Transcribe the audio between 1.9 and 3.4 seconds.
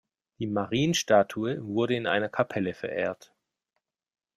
in einer Kapelle verehrt.